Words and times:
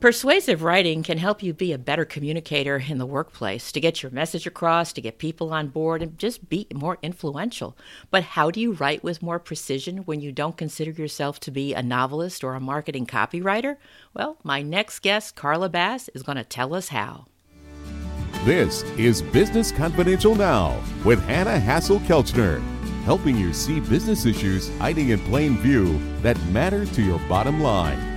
Persuasive 0.00 0.62
writing 0.62 1.02
can 1.02 1.18
help 1.18 1.42
you 1.42 1.52
be 1.52 1.74
a 1.74 1.78
better 1.78 2.06
communicator 2.06 2.82
in 2.88 2.96
the 2.96 3.04
workplace, 3.04 3.70
to 3.70 3.80
get 3.80 4.02
your 4.02 4.10
message 4.10 4.46
across, 4.46 4.94
to 4.94 5.02
get 5.02 5.18
people 5.18 5.52
on 5.52 5.68
board, 5.68 6.00
and 6.00 6.16
just 6.16 6.48
be 6.48 6.66
more 6.72 6.96
influential. 7.02 7.76
But 8.10 8.22
how 8.22 8.50
do 8.50 8.60
you 8.60 8.72
write 8.72 9.04
with 9.04 9.20
more 9.20 9.38
precision 9.38 9.98
when 9.98 10.22
you 10.22 10.32
don't 10.32 10.56
consider 10.56 10.90
yourself 10.90 11.38
to 11.40 11.50
be 11.50 11.74
a 11.74 11.82
novelist 11.82 12.42
or 12.42 12.54
a 12.54 12.60
marketing 12.60 13.04
copywriter? 13.04 13.76
Well, 14.14 14.38
my 14.42 14.62
next 14.62 15.00
guest, 15.00 15.36
Carla 15.36 15.68
Bass, 15.68 16.08
is 16.14 16.22
going 16.22 16.38
to 16.38 16.44
tell 16.44 16.72
us 16.72 16.88
how. 16.88 17.26
This 18.44 18.84
is 18.96 19.20
Business 19.20 19.70
Confidential 19.70 20.34
Now 20.34 20.82
with 21.04 21.22
Hanna 21.26 21.58
Hasl-Kelchner, 21.58 22.62
helping 23.04 23.36
you 23.36 23.52
see 23.52 23.80
business 23.80 24.24
issues 24.24 24.74
hiding 24.78 25.10
in 25.10 25.18
plain 25.18 25.58
view 25.58 26.00
that 26.22 26.42
matter 26.44 26.86
to 26.86 27.02
your 27.02 27.18
bottom 27.28 27.60
line. 27.60 28.09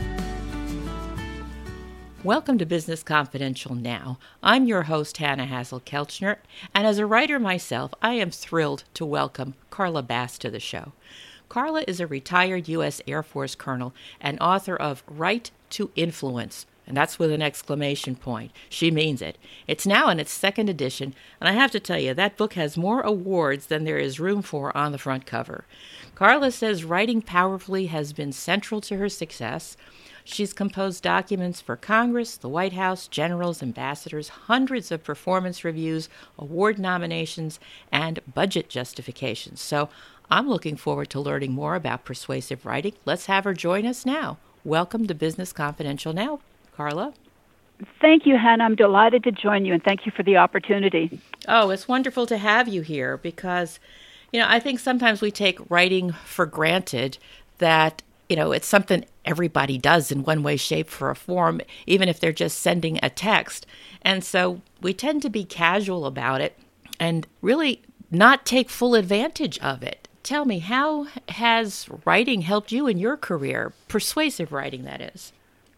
Welcome 2.24 2.58
to 2.60 2.66
Business 2.66 3.04
Confidential 3.04 3.76
Now. 3.76 4.18
I'm 4.42 4.66
your 4.66 4.84
host, 4.84 5.18
Hanna 5.18 5.46
Hasl-Kelchner, 5.46 6.38
and 6.74 6.88
as 6.88 6.98
a 6.98 7.06
writer 7.06 7.38
myself, 7.38 7.94
I 8.02 8.14
am 8.14 8.32
thrilled 8.32 8.86
to 8.94 9.04
welcome 9.04 9.56
Carla 9.70 10.04
Bass 10.04 10.38
to 10.38 10.50
the 10.50 10.62
show. 10.62 10.94
Carla 11.50 11.84
is 11.86 12.00
a 12.00 12.08
retired 12.08 12.70
U.S. 12.70 13.02
Air 13.06 13.24
Force 13.24 13.56
colonel 13.56 13.94
and 14.22 14.40
author 14.40 14.78
of 14.78 15.04
Write 15.06 15.52
to 15.72 15.92
Influence, 15.98 16.66
and 16.86 16.96
that's 16.98 17.20
with 17.20 17.32
an 17.32 17.42
exclamation 17.42 18.16
point. 18.16 18.52
She 18.70 18.92
means 18.92 19.22
it. 19.22 19.38
It's 19.68 19.88
now 19.88 20.10
in 20.10 20.20
its 20.20 20.32
second 20.32 20.70
edition, 20.70 21.16
and 21.40 21.48
I 21.48 21.54
have 21.54 21.72
to 21.72 21.80
tell 21.80 22.00
you, 22.00 22.14
that 22.14 22.38
book 22.38 22.54
has 22.54 22.78
more 22.78 23.02
awards 23.02 23.68
than 23.68 23.84
there 23.84 23.98
is 23.98 24.20
room 24.20 24.42
for 24.42 24.76
on 24.76 24.92
the 24.92 24.98
front 24.98 25.26
cover. 25.26 25.66
Carla 26.16 26.52
says 26.52 26.84
writing 26.84 27.22
powerfully 27.22 27.88
has 27.88 28.14
been 28.14 28.32
central 28.32 28.82
to 28.82 28.98
her 28.98 29.10
success. 29.10 29.76
She's 30.26 30.54
composed 30.54 31.04
documents 31.04 31.60
for 31.60 31.76
Congress, 31.76 32.38
the 32.38 32.48
White 32.48 32.74
House, 32.74 33.08
generals, 33.08 33.62
ambassadors, 33.62 34.30
hundreds 34.30 34.92
of 34.92 35.04
performance 35.04 35.66
reviews, 35.66 36.08
award 36.40 36.80
nominations, 36.80 37.60
and 37.92 38.22
budget 38.34 38.70
justifications. 38.70 39.60
So 39.60 39.90
I'm 40.30 40.48
looking 40.48 40.78
forward 40.78 41.10
to 41.10 41.20
learning 41.20 41.52
more 41.52 41.76
about 41.76 42.06
persuasive 42.06 42.66
writing. 42.66 42.94
Let's 43.06 43.26
have 43.26 43.44
her 43.44 43.54
join 43.54 43.86
us 43.86 44.06
now. 44.06 44.38
Welcome 44.64 45.08
to 45.08 45.14
Business 45.14 45.52
Confidential 45.52 46.14
now, 46.14 46.40
Carla. 46.76 47.14
Thank 48.00 48.26
you, 48.26 48.38
Hanna. 48.38 48.64
I'm 48.64 48.76
delighted 48.76 49.24
to 49.24 49.32
join 49.32 49.66
you, 49.66 49.74
and 49.74 49.84
thank 49.84 50.06
you 50.06 50.12
for 50.12 50.24
the 50.24 50.38
opportunity. 50.38 51.20
Oh, 51.48 51.70
it's 51.70 51.88
wonderful 51.88 52.26
to 52.28 52.38
have 52.38 52.68
you 52.68 52.82
here 52.82 53.18
because, 53.18 53.80
you 54.32 54.40
know, 54.40 54.46
I 54.48 54.60
think 54.60 54.80
sometimes 54.80 55.22
we 55.22 55.32
take 55.32 55.60
writing 55.70 56.12
for 56.12 56.46
granted 56.46 57.18
that 57.58 58.04
you 58.30 58.36
know, 58.36 58.52
it's 58.52 58.68
something 58.68 59.06
everybody 59.26 59.78
does 59.78 60.12
in 60.12 60.24
one 60.24 60.42
way, 60.44 60.58
shape, 60.58 60.90
or 61.02 61.10
a 61.10 61.16
form, 61.16 61.62
even 61.86 62.10
if 62.10 62.20
they're 62.20 62.32
just 62.32 62.60
sending 62.60 63.00
a 63.04 63.10
text. 63.10 63.68
And 64.02 64.24
so 64.24 64.62
we 64.82 64.94
tend 64.94 65.22
to 65.22 65.30
be 65.30 65.44
casual 65.44 66.06
about 66.06 66.42
it 66.42 66.58
and 67.00 67.28
really 67.42 67.82
not 68.10 68.46
take 68.46 68.70
full 68.70 68.96
advantage 68.96 69.60
of 69.60 69.84
it. 69.84 70.08
Tell 70.24 70.46
me, 70.46 70.60
how 70.60 71.08
has 71.30 71.88
writing 72.06 72.42
helped 72.42 72.72
you 72.72 72.88
in 72.88 72.98
your 72.98 73.18
career? 73.18 73.74
Persuasive 73.88 74.52
writing, 74.52 74.84
that 74.86 75.02
is. 75.02 75.34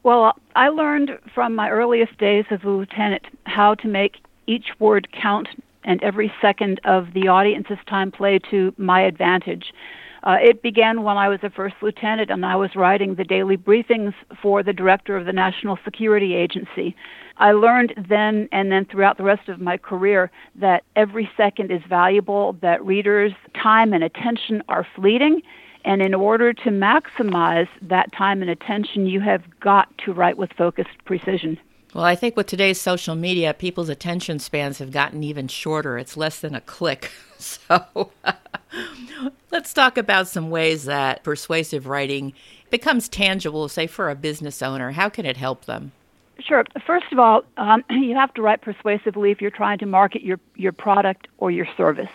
Well, 0.06 0.34
I 0.56 0.70
learned 0.70 1.18
from 1.34 1.56
my 1.56 1.72
earliest 1.72 2.16
days 2.20 2.46
as 2.52 2.60
a 2.64 2.70
lieutenant 2.70 3.24
how 3.48 3.74
to 3.74 3.88
make 3.88 4.18
each 4.46 4.68
word 4.78 5.08
count 5.12 5.48
and 5.84 6.02
every 6.04 6.32
second 6.40 6.80
of 6.86 7.08
the 7.16 7.28
audience's 7.28 7.80
time 7.90 8.12
play 8.12 8.38
to 8.52 8.72
my 8.78 9.02
advantage. 9.02 9.74
Uh, 10.22 10.38
it 10.40 10.62
began 10.62 11.02
when 11.02 11.18
I 11.18 11.28
was 11.28 11.40
a 11.42 11.50
first 11.50 11.74
lieutenant 11.82 12.30
and 12.30 12.46
I 12.46 12.56
was 12.56 12.76
writing 12.76 13.16
the 13.16 13.24
daily 13.24 13.58
briefings 13.58 14.14
for 14.44 14.62
the 14.62 14.74
director 14.74 15.18
of 15.18 15.26
the 15.26 15.34
National 15.34 15.80
Security 15.84 16.36
Agency. 16.36 16.96
I 17.38 17.54
learned 17.54 17.96
then 18.08 18.48
and 18.52 18.72
then 18.72 18.86
throughout 18.86 19.18
the 19.18 19.24
rest 19.24 19.50
of 19.50 19.60
my 19.60 19.76
career 19.76 20.30
that 20.54 20.84
every 20.96 21.28
second 21.36 21.72
is 21.72 21.82
valuable, 21.90 22.54
that 22.62 22.86
readers' 22.86 23.34
time 23.60 23.92
and 23.92 24.04
attention 24.04 24.62
are 24.70 24.86
fleeting, 24.96 25.42
and 25.86 26.02
in 26.02 26.14
order 26.14 26.52
to 26.52 26.70
maximize 26.70 27.70
that 27.84 28.12
time 28.12 28.42
and 28.42 28.50
attention, 28.50 29.06
you 29.06 29.22
have 29.22 29.44
got 29.60 29.96
to 30.00 30.12
write 30.12 30.38
with 30.38 30.52
focused 30.54 31.06
precision. 31.06 31.60
Well, 31.94 32.04
I 32.04 32.16
think 32.16 32.36
with 32.36 32.48
today's 32.48 32.82
social 32.82 33.16
media, 33.16 33.54
people's 33.54 33.88
attention 33.88 34.40
spans 34.40 34.80
have 34.80 34.92
gotten 34.92 35.24
even 35.24 35.48
shorter. 35.48 35.98
It's 35.98 36.18
less 36.18 36.40
than 36.40 36.54
a 36.54 36.62
click. 36.62 37.12
So 37.38 38.12
let's 39.52 39.74
talk 39.74 39.98
about 39.98 40.30
some 40.30 40.50
ways 40.50 40.86
that 40.86 41.22
persuasive 41.24 41.86
writing 41.86 42.32
becomes 42.70 43.10
tangible, 43.10 43.68
say, 43.68 43.88
for 43.88 44.10
a 44.10 44.16
business 44.16 44.62
owner. 44.62 44.92
How 44.92 45.10
can 45.10 45.26
it 45.26 45.36
help 45.36 45.66
them? 45.66 45.92
Sure. 46.40 46.64
First 46.88 47.12
of 47.12 47.20
all, 47.20 47.44
um, 47.58 47.84
you 47.90 48.16
have 48.16 48.34
to 48.36 48.42
write 48.42 48.62
persuasively 48.62 49.32
if 49.32 49.42
you're 49.42 49.52
trying 49.52 49.80
to 49.80 49.86
market 49.86 50.24
your, 50.24 50.40
your 50.56 50.72
product 50.72 51.28
or 51.38 51.52
your 51.52 51.68
service 51.76 52.10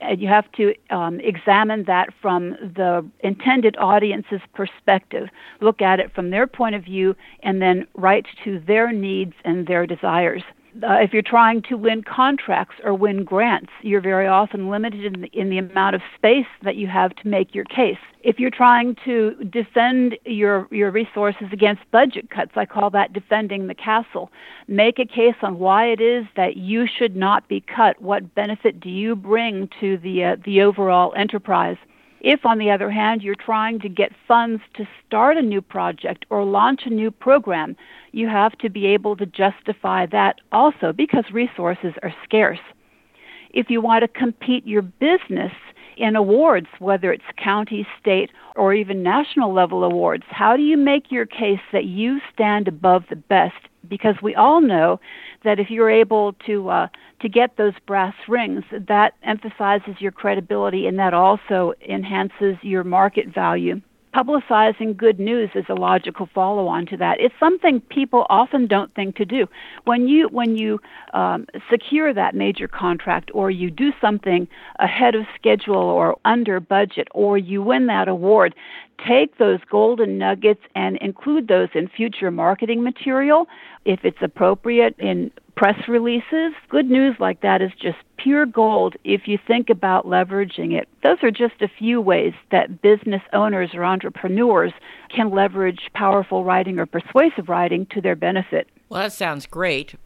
and 0.00 0.20
you 0.20 0.28
have 0.28 0.50
to 0.52 0.74
um, 0.90 1.20
examine 1.20 1.84
that 1.84 2.08
from 2.20 2.50
the 2.60 3.04
intended 3.20 3.76
audience's 3.78 4.40
perspective, 4.54 5.28
look 5.60 5.82
at 5.82 6.00
it 6.00 6.14
from 6.14 6.30
their 6.30 6.46
point 6.46 6.74
of 6.74 6.84
view, 6.84 7.14
and 7.42 7.60
then 7.60 7.86
write 7.94 8.26
to 8.44 8.60
their 8.60 8.92
needs 8.92 9.34
and 9.44 9.66
their 9.66 9.86
desires 9.86 10.42
uh, 10.82 10.94
if 10.94 11.12
you're 11.12 11.22
trying 11.22 11.62
to 11.62 11.76
win 11.76 12.02
contracts 12.02 12.76
or 12.84 12.94
win 12.94 13.24
grants, 13.24 13.70
you're 13.82 14.00
very 14.00 14.26
often 14.26 14.70
limited 14.70 15.04
in 15.04 15.22
the, 15.22 15.28
in 15.32 15.50
the 15.50 15.58
amount 15.58 15.94
of 15.94 16.02
space 16.16 16.46
that 16.62 16.76
you 16.76 16.86
have 16.86 17.14
to 17.16 17.28
make 17.28 17.54
your 17.54 17.64
case. 17.64 17.98
If 18.22 18.38
you're 18.38 18.50
trying 18.50 18.96
to 19.04 19.34
defend 19.50 20.16
your 20.24 20.66
your 20.70 20.90
resources 20.90 21.46
against 21.52 21.88
budget 21.90 22.30
cuts, 22.30 22.52
I 22.56 22.66
call 22.66 22.90
that 22.90 23.12
defending 23.12 23.66
the 23.66 23.74
castle. 23.74 24.30
Make 24.66 24.98
a 24.98 25.06
case 25.06 25.36
on 25.42 25.58
why 25.58 25.86
it 25.86 26.00
is 26.00 26.26
that 26.36 26.56
you 26.56 26.86
should 26.86 27.16
not 27.16 27.48
be 27.48 27.60
cut. 27.60 28.00
What 28.02 28.34
benefit 28.34 28.80
do 28.80 28.90
you 28.90 29.14
bring 29.14 29.68
to 29.80 29.98
the 29.98 30.24
uh, 30.24 30.36
the 30.44 30.62
overall 30.62 31.14
enterprise? 31.16 31.76
If, 32.20 32.44
on 32.44 32.58
the 32.58 32.70
other 32.70 32.90
hand, 32.90 33.22
you're 33.22 33.34
trying 33.34 33.78
to 33.80 33.88
get 33.88 34.12
funds 34.26 34.62
to 34.74 34.88
start 35.06 35.36
a 35.36 35.42
new 35.42 35.60
project 35.60 36.26
or 36.30 36.44
launch 36.44 36.82
a 36.84 36.90
new 36.90 37.10
program, 37.10 37.76
you 38.12 38.28
have 38.28 38.58
to 38.58 38.68
be 38.68 38.86
able 38.86 39.16
to 39.16 39.26
justify 39.26 40.06
that 40.06 40.40
also 40.50 40.92
because 40.92 41.24
resources 41.32 41.94
are 42.02 42.14
scarce. 42.24 42.58
If 43.50 43.70
you 43.70 43.80
want 43.80 44.02
to 44.02 44.08
compete 44.08 44.66
your 44.66 44.82
business 44.82 45.52
in 45.96 46.16
awards, 46.16 46.66
whether 46.78 47.12
it's 47.12 47.24
county, 47.36 47.86
state, 48.00 48.30
or 48.56 48.74
even 48.74 49.02
national 49.02 49.52
level 49.52 49.84
awards, 49.84 50.24
how 50.28 50.56
do 50.56 50.62
you 50.62 50.76
make 50.76 51.10
your 51.10 51.26
case 51.26 51.60
that 51.72 51.84
you 51.84 52.20
stand 52.32 52.68
above 52.68 53.04
the 53.08 53.16
best? 53.16 53.67
Because 53.86 54.16
we 54.22 54.34
all 54.34 54.60
know 54.60 55.00
that 55.44 55.58
if 55.58 55.70
you're 55.70 55.90
able 55.90 56.32
to 56.46 56.68
uh, 56.68 56.88
to 57.20 57.28
get 57.28 57.56
those 57.56 57.74
brass 57.86 58.14
rings, 58.26 58.64
that 58.72 59.14
emphasizes 59.22 60.00
your 60.00 60.12
credibility 60.12 60.86
and 60.86 60.98
that 60.98 61.14
also 61.14 61.72
enhances 61.88 62.56
your 62.62 62.84
market 62.84 63.28
value 63.28 63.80
publicizing 64.14 64.96
good 64.96 65.18
news 65.18 65.50
is 65.54 65.64
a 65.68 65.74
logical 65.74 66.28
follow-on 66.34 66.86
to 66.86 66.96
that. 66.96 67.20
It's 67.20 67.34
something 67.38 67.80
people 67.80 68.26
often 68.28 68.66
don't 68.66 68.94
think 68.94 69.16
to 69.16 69.24
do. 69.24 69.46
When 69.84 70.08
you 70.08 70.28
when 70.28 70.56
you 70.56 70.80
um, 71.14 71.46
secure 71.70 72.12
that 72.14 72.34
major 72.34 72.68
contract, 72.68 73.30
or 73.34 73.50
you 73.50 73.70
do 73.70 73.92
something 74.00 74.48
ahead 74.78 75.14
of 75.14 75.26
schedule 75.34 75.76
or 75.76 76.16
under 76.24 76.60
budget, 76.60 77.08
or 77.12 77.38
you 77.38 77.62
win 77.62 77.86
that 77.86 78.08
award, 78.08 78.54
take 79.06 79.38
those 79.38 79.60
golden 79.70 80.18
nuggets 80.18 80.62
and 80.74 80.96
include 80.98 81.48
those 81.48 81.68
in 81.74 81.88
future 81.88 82.30
marketing 82.30 82.82
material 82.82 83.46
if 83.84 84.00
it's 84.04 84.18
appropriate 84.22 84.94
in 84.98 85.30
press 85.58 85.88
releases. 85.88 86.52
Good 86.68 86.88
news 86.88 87.16
like 87.18 87.40
that 87.40 87.60
is 87.60 87.72
just 87.82 87.98
pure 88.16 88.46
gold 88.46 88.94
if 89.02 89.26
you 89.26 89.40
think 89.44 89.70
about 89.70 90.06
leveraging 90.06 90.72
it. 90.72 90.88
Those 91.02 91.18
are 91.24 91.32
just 91.32 91.60
a 91.60 91.66
few 91.66 92.00
ways 92.00 92.32
that 92.52 92.80
business 92.80 93.22
owners 93.32 93.70
or 93.74 93.84
entrepreneurs 93.84 94.72
can 95.08 95.32
leverage 95.32 95.80
powerful 95.94 96.44
writing 96.44 96.78
or 96.78 96.86
persuasive 96.86 97.48
writing 97.48 97.86
to 97.86 98.00
their 98.00 98.14
benefit. 98.14 98.68
Well, 98.88 99.02
that 99.02 99.12
sounds 99.12 99.46
great, 99.46 99.96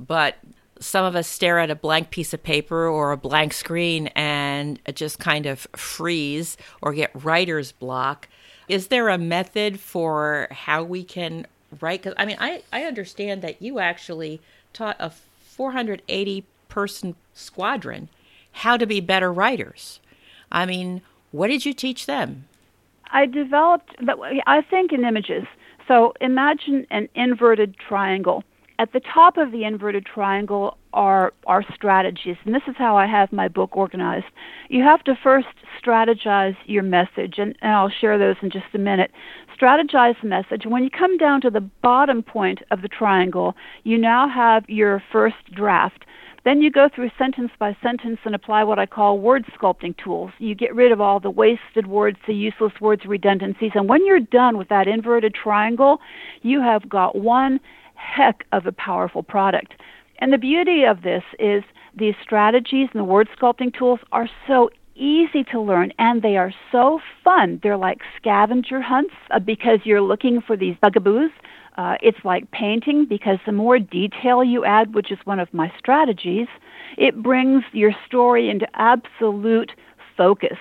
but 0.00 0.38
some 0.80 1.04
of 1.04 1.14
us 1.14 1.28
stare 1.28 1.60
at 1.60 1.70
a 1.70 1.76
blank 1.76 2.10
piece 2.10 2.34
of 2.34 2.42
paper 2.42 2.88
or 2.88 3.12
a 3.12 3.16
blank 3.16 3.52
screen 3.52 4.08
and 4.16 4.80
just 4.94 5.20
kind 5.20 5.46
of 5.46 5.68
freeze 5.76 6.56
or 6.82 6.92
get 6.94 7.12
writer's 7.14 7.70
block. 7.70 8.28
Is 8.68 8.88
there 8.88 9.08
a 9.08 9.18
method 9.18 9.78
for 9.78 10.48
how 10.50 10.82
we 10.82 11.04
can 11.04 11.46
write? 11.80 12.02
Because 12.02 12.14
I 12.18 12.26
mean, 12.26 12.38
I, 12.40 12.64
I 12.72 12.84
understand 12.84 13.42
that 13.42 13.62
you 13.62 13.78
actually 13.78 14.40
taught 14.72 14.96
a 14.98 15.10
480 15.10 16.44
person 16.68 17.16
squadron 17.34 18.08
how 18.52 18.76
to 18.76 18.86
be 18.86 19.00
better 19.00 19.32
writers. 19.32 20.00
I 20.50 20.66
mean, 20.66 21.02
what 21.30 21.48
did 21.48 21.64
you 21.64 21.72
teach 21.72 22.06
them? 22.06 22.46
I 23.12 23.26
developed, 23.26 23.96
I 24.46 24.62
think, 24.62 24.92
in 24.92 25.04
images. 25.04 25.44
So 25.88 26.14
imagine 26.20 26.86
an 26.90 27.08
inverted 27.14 27.76
triangle. 27.76 28.44
At 28.78 28.92
the 28.92 29.00
top 29.00 29.36
of 29.36 29.52
the 29.52 29.64
inverted 29.64 30.06
triangle 30.06 30.76
are 30.92 31.32
strategies, 31.74 32.36
and 32.44 32.54
this 32.54 32.62
is 32.66 32.74
how 32.76 32.96
I 32.96 33.06
have 33.06 33.32
my 33.32 33.48
book 33.48 33.76
organized. 33.76 34.26
You 34.68 34.82
have 34.82 35.02
to 35.04 35.14
first 35.22 35.48
strategize 35.82 36.56
your 36.66 36.82
message, 36.82 37.34
and, 37.38 37.56
and 37.62 37.72
I'll 37.72 37.90
share 37.90 38.18
those 38.18 38.36
in 38.42 38.50
just 38.50 38.66
a 38.74 38.78
minute. 38.78 39.10
Strategize 39.60 40.20
the 40.22 40.28
message. 40.28 40.64
When 40.66 40.82
you 40.84 40.90
come 40.90 41.16
down 41.16 41.40
to 41.42 41.50
the 41.50 41.60
bottom 41.60 42.22
point 42.22 42.60
of 42.70 42.82
the 42.82 42.88
triangle, 42.88 43.54
you 43.84 43.98
now 43.98 44.28
have 44.28 44.68
your 44.68 45.02
first 45.12 45.36
draft. 45.54 46.04
Then 46.44 46.62
you 46.62 46.70
go 46.70 46.88
through 46.88 47.10
sentence 47.18 47.50
by 47.58 47.76
sentence 47.82 48.18
and 48.24 48.34
apply 48.34 48.64
what 48.64 48.78
I 48.78 48.86
call 48.86 49.18
word 49.18 49.44
sculpting 49.54 49.94
tools. 50.02 50.30
You 50.38 50.54
get 50.54 50.74
rid 50.74 50.90
of 50.90 51.00
all 51.00 51.20
the 51.20 51.30
wasted 51.30 51.86
words, 51.86 52.16
the 52.26 52.34
useless 52.34 52.72
words, 52.80 53.04
redundancies, 53.04 53.72
and 53.74 53.88
when 53.88 54.06
you're 54.06 54.20
done 54.20 54.56
with 54.56 54.68
that 54.68 54.88
inverted 54.88 55.34
triangle, 55.34 56.00
you 56.40 56.62
have 56.62 56.88
got 56.88 57.14
one 57.14 57.60
heck 57.94 58.46
of 58.52 58.64
a 58.64 58.72
powerful 58.72 59.22
product. 59.22 59.74
And 60.20 60.32
the 60.32 60.38
beauty 60.38 60.84
of 60.84 61.02
this 61.02 61.22
is 61.38 61.62
these 61.96 62.14
strategies 62.22 62.88
and 62.92 63.00
the 63.00 63.04
word 63.04 63.28
sculpting 63.36 63.76
tools 63.76 64.00
are 64.12 64.28
so 64.46 64.70
easy 64.94 65.44
to 65.44 65.60
learn 65.60 65.92
and 65.98 66.22
they 66.22 66.36
are 66.36 66.52
so 66.70 67.00
fun. 67.24 67.58
They're 67.62 67.76
like 67.76 68.00
scavenger 68.16 68.80
hunts 68.82 69.14
uh, 69.30 69.38
because 69.38 69.80
you're 69.84 70.02
looking 70.02 70.40
for 70.40 70.56
these 70.56 70.76
bugaboos 70.82 71.30
uh, 71.80 71.94
it's 72.02 72.18
like 72.24 72.50
painting 72.50 73.06
because 73.08 73.38
the 73.46 73.52
more 73.52 73.78
detail 73.78 74.44
you 74.44 74.66
add, 74.66 74.94
which 74.94 75.10
is 75.10 75.18
one 75.24 75.38
of 75.38 75.52
my 75.54 75.72
strategies, 75.78 76.46
it 76.98 77.22
brings 77.22 77.62
your 77.72 77.92
story 78.06 78.50
into 78.50 78.66
absolute 78.74 79.72
focus. 80.14 80.58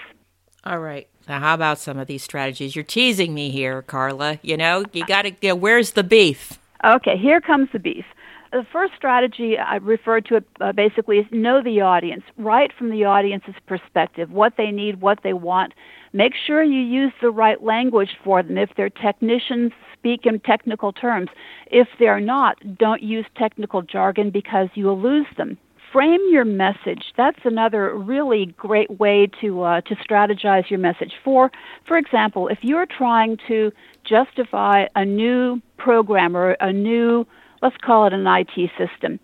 All 0.63 0.79
right. 0.79 1.09
Now, 1.27 1.39
how 1.39 1.53
about 1.55 1.79
some 1.79 1.97
of 1.97 2.07
these 2.07 2.23
strategies? 2.23 2.73
You're 2.73 2.83
teasing 2.83 3.33
me 3.33 3.49
here, 3.49 3.81
Carla. 3.81 4.39
You 4.41 4.55
know, 4.55 4.85
you 4.93 5.05
got 5.05 5.23
to, 5.23 5.31
you 5.41 5.49
know, 5.49 5.55
where's 5.55 5.91
the 5.91 6.03
beef? 6.03 6.59
Okay, 6.85 7.17
here 7.17 7.41
comes 7.41 7.67
the 7.73 7.79
beef. 7.79 8.05
The 8.51 8.65
first 8.71 8.93
strategy 8.95 9.57
I 9.59 9.75
referred 9.75 10.25
to 10.25 10.37
it 10.37 10.45
uh, 10.59 10.71
basically 10.71 11.19
is 11.19 11.25
know 11.31 11.61
the 11.61 11.81
audience, 11.81 12.23
right 12.37 12.71
from 12.75 12.89
the 12.89 13.05
audience's 13.05 13.53
perspective, 13.67 14.31
what 14.31 14.53
they 14.57 14.71
need, 14.71 15.01
what 15.01 15.19
they 15.23 15.33
want. 15.33 15.73
Make 16.13 16.33
sure 16.47 16.63
you 16.63 16.79
use 16.79 17.13
the 17.21 17.29
right 17.29 17.63
language 17.63 18.17
for 18.23 18.41
them. 18.41 18.57
If 18.57 18.71
they're 18.75 18.89
technicians, 18.89 19.71
speak 19.93 20.25
in 20.25 20.39
technical 20.39 20.91
terms. 20.91 21.29
If 21.67 21.87
they're 21.99 22.19
not, 22.19 22.57
don't 22.77 23.03
use 23.03 23.25
technical 23.37 23.83
jargon 23.83 24.31
because 24.31 24.69
you 24.73 24.85
will 24.85 24.99
lose 24.99 25.27
them. 25.37 25.57
Frame 25.93 26.21
your 26.31 26.45
message. 26.45 27.13
That's 27.17 27.39
another 27.45 27.95
really 27.95 28.47
great 28.57 28.99
way 28.99 29.27
to 29.41 29.63
uh, 29.63 29.81
to 29.81 29.95
strategize 29.95 30.69
your 30.69 30.79
message. 30.79 31.13
For 31.23 31.51
for 31.85 31.97
example, 31.97 32.47
if 32.47 32.59
you're 32.61 32.85
trying 32.85 33.37
to 33.47 33.71
justify 34.03 34.85
a 34.95 35.03
new 35.03 35.61
program 35.77 36.37
or 36.37 36.51
a 36.59 36.71
new, 36.71 37.25
let's 37.61 37.77
call 37.77 38.05
it 38.05 38.13
an 38.13 38.25
IT 38.27 38.71
system, 38.77 39.19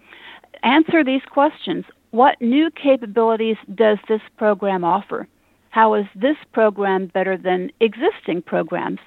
answer 0.63 1.03
these 1.03 1.21
questions. 1.29 1.85
What 2.11 2.41
new 2.41 2.69
capabilities 2.71 3.57
does 3.73 3.97
this 4.07 4.21
program 4.37 4.83
offer? 4.83 5.27
How 5.69 5.93
is 5.95 6.05
this 6.15 6.37
program 6.53 7.07
better 7.07 7.37
than 7.37 7.71
existing 7.81 8.43
programs? 8.43 8.99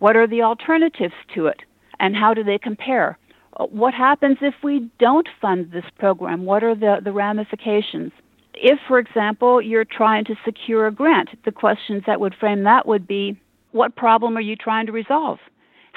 What 0.00 0.16
are 0.16 0.26
the 0.26 0.42
alternatives 0.42 1.14
to 1.34 1.46
it? 1.46 1.62
And 2.00 2.16
how 2.16 2.34
do 2.34 2.42
they 2.42 2.58
compare? 2.58 3.18
What 3.70 3.94
happens 3.94 4.38
if 4.40 4.54
we 4.62 4.88
don't 4.98 5.28
fund 5.40 5.70
this 5.72 5.84
program? 5.98 6.44
What 6.44 6.62
are 6.62 6.74
the, 6.74 6.98
the 7.02 7.12
ramifications? 7.12 8.12
If, 8.54 8.78
for 8.88 8.98
example, 8.98 9.62
you're 9.62 9.84
trying 9.84 10.24
to 10.26 10.34
secure 10.44 10.86
a 10.86 10.92
grant, 10.92 11.30
the 11.44 11.52
questions 11.52 12.02
that 12.06 12.20
would 12.20 12.34
frame 12.34 12.64
that 12.64 12.86
would 12.86 13.06
be 13.06 13.40
what 13.72 13.96
problem 13.96 14.36
are 14.36 14.40
you 14.40 14.56
trying 14.56 14.86
to 14.86 14.92
resolve? 14.92 15.38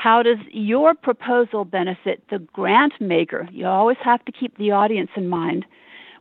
How 0.01 0.24
does 0.24 0.39
your 0.51 0.95
proposal 0.95 1.63
benefit 1.63 2.24
the 2.31 2.39
grant 2.39 2.94
maker? 3.00 3.48
You 3.51 3.68
always 3.68 4.00
have 4.03 4.25
to 4.25 4.31
keep 4.31 4.57
the 4.57 4.71
audience 4.71 5.12
in 5.15 5.27
mind. 5.27 5.63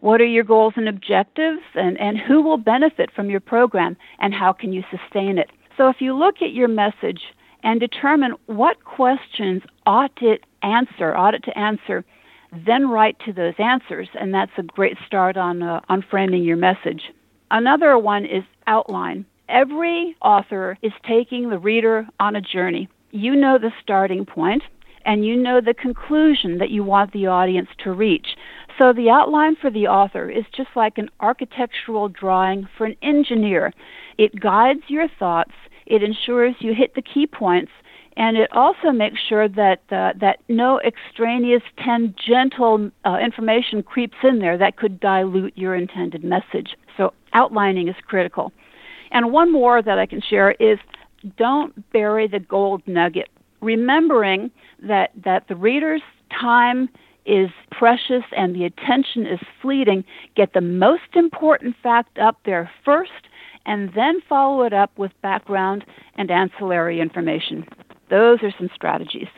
What 0.00 0.20
are 0.20 0.26
your 0.26 0.44
goals 0.44 0.74
and 0.76 0.86
objectives, 0.86 1.62
and, 1.74 1.98
and 1.98 2.18
who 2.18 2.42
will 2.42 2.58
benefit 2.58 3.10
from 3.10 3.30
your 3.30 3.40
program, 3.40 3.96
and 4.18 4.34
how 4.34 4.52
can 4.52 4.74
you 4.74 4.84
sustain 4.90 5.38
it? 5.38 5.48
So, 5.78 5.88
if 5.88 5.96
you 6.00 6.14
look 6.14 6.42
at 6.42 6.52
your 6.52 6.68
message 6.68 7.22
and 7.62 7.80
determine 7.80 8.34
what 8.44 8.84
questions 8.84 9.62
ought 9.86 10.12
it 10.20 10.44
answer, 10.62 11.16
ought 11.16 11.32
it 11.32 11.44
to 11.44 11.58
answer, 11.58 12.04
then 12.52 12.90
write 12.90 13.18
to 13.20 13.32
those 13.32 13.54
answers, 13.58 14.10
and 14.12 14.34
that's 14.34 14.52
a 14.58 14.62
great 14.62 14.98
start 15.06 15.38
on 15.38 15.62
uh, 15.62 15.80
on 15.88 16.02
framing 16.02 16.44
your 16.44 16.58
message. 16.58 17.04
Another 17.50 17.96
one 17.96 18.26
is 18.26 18.44
outline. 18.66 19.24
Every 19.48 20.16
author 20.20 20.76
is 20.82 20.92
taking 21.08 21.48
the 21.48 21.58
reader 21.58 22.06
on 22.20 22.36
a 22.36 22.42
journey. 22.42 22.90
You 23.10 23.34
know 23.34 23.58
the 23.58 23.72
starting 23.82 24.24
point, 24.24 24.62
and 25.04 25.24
you 25.24 25.36
know 25.36 25.60
the 25.60 25.74
conclusion 25.74 26.58
that 26.58 26.70
you 26.70 26.84
want 26.84 27.12
the 27.12 27.26
audience 27.26 27.68
to 27.84 27.92
reach. 27.92 28.36
So 28.78 28.92
the 28.92 29.10
outline 29.10 29.56
for 29.56 29.70
the 29.70 29.88
author 29.88 30.30
is 30.30 30.44
just 30.56 30.70
like 30.74 30.98
an 30.98 31.10
architectural 31.20 32.08
drawing 32.08 32.68
for 32.76 32.86
an 32.86 32.96
engineer. 33.02 33.72
It 34.18 34.38
guides 34.38 34.82
your 34.88 35.08
thoughts 35.18 35.52
it 35.90 36.04
ensures 36.04 36.54
you 36.60 36.72
hit 36.72 36.94
the 36.94 37.02
key 37.02 37.26
points, 37.26 37.72
and 38.16 38.36
it 38.36 38.48
also 38.52 38.92
makes 38.92 39.18
sure 39.28 39.48
that 39.48 39.80
uh, 39.90 40.12
that 40.20 40.38
no 40.48 40.80
extraneous 40.80 41.62
tangential 41.84 42.90
uh, 43.04 43.18
information 43.18 43.82
creeps 43.82 44.16
in 44.22 44.38
there 44.38 44.56
that 44.56 44.76
could 44.76 45.00
dilute 45.00 45.58
your 45.58 45.74
intended 45.74 46.22
message. 46.22 46.76
So 46.96 47.12
outlining 47.32 47.88
is 47.88 47.96
critical. 48.06 48.52
And 49.10 49.32
one 49.32 49.50
more 49.50 49.82
that 49.82 49.98
I 49.98 50.06
can 50.06 50.20
share 50.20 50.52
is 50.52 50.78
don't 51.36 51.90
bury 51.92 52.26
the 52.26 52.40
gold 52.40 52.82
nugget. 52.86 53.28
Remembering 53.60 54.50
that 54.82 55.10
that 55.24 55.48
the 55.48 55.56
reader's 55.56 56.02
time 56.30 56.88
is 57.26 57.50
precious 57.70 58.24
and 58.36 58.54
the 58.54 58.64
attention 58.64 59.26
is 59.26 59.38
fleeting, 59.60 60.04
get 60.36 60.52
the 60.54 60.60
most 60.60 61.14
important 61.14 61.76
fact 61.82 62.18
up 62.18 62.38
there 62.44 62.70
first 62.84 63.28
and 63.66 63.92
then 63.94 64.20
follow 64.28 64.62
it 64.62 64.72
up 64.72 64.90
with 64.98 65.12
background 65.22 65.84
and 66.16 66.30
ancillary 66.30 67.00
information. 67.00 67.66
Those 68.08 68.42
are 68.42 68.52
some 68.58 68.70
strategies. 68.74 69.28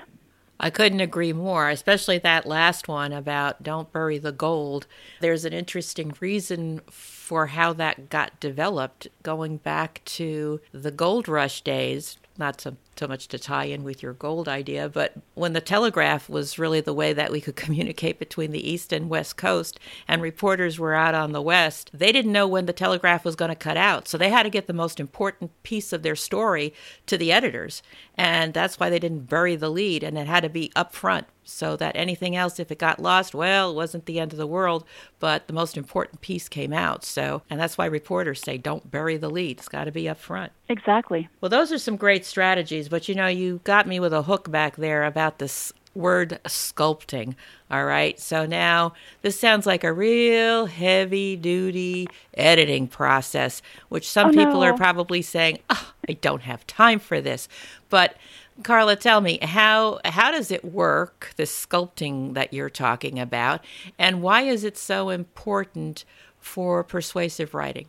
I 0.64 0.70
couldn't 0.70 1.00
agree 1.00 1.32
more, 1.32 1.68
especially 1.68 2.18
that 2.18 2.46
last 2.46 2.86
one 2.86 3.12
about 3.12 3.64
don't 3.64 3.92
bury 3.92 4.18
the 4.18 4.30
gold. 4.30 4.86
There's 5.20 5.44
an 5.44 5.52
interesting 5.52 6.14
reason 6.20 6.80
for 6.88 7.48
how 7.48 7.72
that 7.72 8.08
got 8.08 8.38
developed 8.38 9.08
going 9.24 9.56
back 9.56 10.02
to 10.04 10.60
the 10.70 10.92
gold 10.92 11.26
rush 11.26 11.62
days, 11.62 12.16
not 12.38 12.60
so, 12.60 12.76
so 12.98 13.08
much 13.08 13.28
to 13.28 13.38
tie 13.38 13.64
in 13.64 13.84
with 13.84 14.02
your 14.02 14.12
gold 14.12 14.48
idea, 14.48 14.88
but 14.88 15.14
when 15.34 15.52
the 15.52 15.60
telegraph 15.60 16.28
was 16.28 16.58
really 16.58 16.80
the 16.80 16.92
way 16.92 17.12
that 17.12 17.32
we 17.32 17.40
could 17.40 17.56
communicate 17.62 18.18
between 18.18 18.52
the 18.52 18.70
East 18.70 18.92
and 18.92 19.08
West 19.08 19.36
Coast, 19.36 19.78
and 20.06 20.22
reporters 20.22 20.78
were 20.78 20.94
out 20.94 21.14
on 21.14 21.32
the 21.32 21.42
West, 21.42 21.90
they 21.92 22.12
didn't 22.12 22.32
know 22.32 22.46
when 22.46 22.66
the 22.66 22.72
telegraph 22.72 23.24
was 23.24 23.36
going 23.36 23.48
to 23.48 23.54
cut 23.54 23.76
out. 23.76 24.08
So 24.08 24.18
they 24.18 24.30
had 24.30 24.44
to 24.44 24.50
get 24.50 24.66
the 24.66 24.72
most 24.72 25.00
important 25.00 25.50
piece 25.62 25.92
of 25.92 26.02
their 26.02 26.16
story 26.16 26.74
to 27.06 27.16
the 27.16 27.32
editors. 27.32 27.82
And 28.16 28.52
that's 28.52 28.78
why 28.78 28.90
they 28.90 28.98
didn't 28.98 29.28
bury 29.28 29.56
the 29.56 29.70
lead, 29.70 30.02
and 30.02 30.18
it 30.18 30.26
had 30.26 30.42
to 30.42 30.48
be 30.48 30.70
up 30.76 30.92
front 30.92 31.26
so 31.44 31.76
that 31.76 31.96
anything 31.96 32.36
else, 32.36 32.60
if 32.60 32.70
it 32.70 32.78
got 32.78 33.00
lost, 33.00 33.34
well, 33.34 33.70
it 33.70 33.74
wasn't 33.74 34.06
the 34.06 34.20
end 34.20 34.32
of 34.32 34.38
the 34.38 34.46
world, 34.46 34.84
but 35.18 35.46
the 35.46 35.52
most 35.52 35.76
important 35.76 36.20
piece 36.20 36.48
came 36.48 36.72
out. 36.72 37.04
So, 37.04 37.42
and 37.50 37.58
that's 37.58 37.76
why 37.76 37.86
reporters 37.86 38.40
say 38.40 38.58
don't 38.58 38.90
bury 38.90 39.16
the 39.16 39.30
lead. 39.30 39.58
It's 39.58 39.68
got 39.68 39.84
to 39.84 39.92
be 39.92 40.08
up 40.08 40.18
front. 40.18 40.52
Exactly. 40.68 41.28
Well, 41.40 41.48
those 41.50 41.72
are 41.72 41.78
some 41.78 41.96
great 41.96 42.24
strategies, 42.24 42.81
but 42.88 43.08
you 43.08 43.14
know, 43.14 43.26
you 43.26 43.60
got 43.64 43.86
me 43.86 44.00
with 44.00 44.12
a 44.12 44.22
hook 44.22 44.50
back 44.50 44.76
there 44.76 45.04
about 45.04 45.38
this 45.38 45.72
word 45.94 46.40
sculpting. 46.44 47.34
All 47.70 47.84
right. 47.84 48.18
So 48.18 48.46
now 48.46 48.94
this 49.22 49.38
sounds 49.38 49.66
like 49.66 49.84
a 49.84 49.92
real 49.92 50.66
heavy 50.66 51.36
duty 51.36 52.08
editing 52.34 52.88
process, 52.88 53.62
which 53.88 54.08
some 54.08 54.28
oh, 54.28 54.32
people 54.32 54.60
no. 54.60 54.62
are 54.62 54.76
probably 54.76 55.22
saying, 55.22 55.58
oh, 55.70 55.92
I 56.08 56.14
don't 56.14 56.42
have 56.42 56.66
time 56.66 56.98
for 56.98 57.20
this. 57.20 57.48
But 57.88 58.16
Carla, 58.62 58.96
tell 58.96 59.20
me 59.20 59.38
how 59.42 60.00
how 60.04 60.30
does 60.30 60.50
it 60.50 60.64
work? 60.64 61.32
The 61.36 61.44
sculpting 61.44 62.34
that 62.34 62.52
you're 62.52 62.70
talking 62.70 63.18
about, 63.18 63.64
and 63.98 64.22
why 64.22 64.42
is 64.42 64.62
it 64.62 64.76
so 64.76 65.08
important 65.08 66.04
for 66.38 66.84
persuasive 66.84 67.54
writing? 67.54 67.88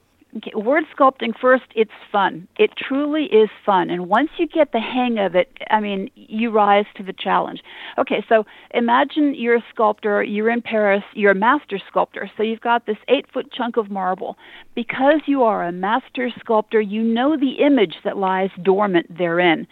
Word 0.55 0.85
sculpting 0.97 1.33
first, 1.39 1.65
it's 1.75 1.91
fun. 2.11 2.47
It 2.57 2.71
truly 2.77 3.25
is 3.25 3.49
fun. 3.65 3.89
And 3.89 4.07
once 4.09 4.29
you 4.37 4.47
get 4.47 4.71
the 4.71 4.79
hang 4.79 5.19
of 5.19 5.35
it, 5.35 5.49
I 5.69 5.79
mean, 5.79 6.09
you 6.15 6.49
rise 6.49 6.85
to 6.95 7.03
the 7.03 7.13
challenge. 7.13 7.61
Okay, 7.97 8.25
so 8.27 8.45
imagine 8.73 9.35
you're 9.35 9.57
a 9.57 9.65
sculptor, 9.71 10.23
you're 10.23 10.49
in 10.49 10.61
Paris, 10.61 11.03
you're 11.13 11.31
a 11.31 11.35
master 11.35 11.79
sculptor. 11.87 12.31
So 12.35 12.43
you've 12.43 12.61
got 12.61 12.85
this 12.85 12.97
eight 13.07 13.25
foot 13.31 13.51
chunk 13.51 13.77
of 13.77 13.91
marble. 13.91 14.37
Because 14.75 15.21
you 15.27 15.43
are 15.43 15.63
a 15.63 15.71
master 15.71 16.29
sculptor, 16.39 16.81
you 16.81 17.03
know 17.03 17.37
the 17.37 17.63
image 17.63 17.95
that 18.03 18.17
lies 18.17 18.49
dormant 18.63 19.15
therein. 19.15 19.67